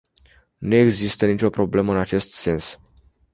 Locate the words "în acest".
1.93-2.31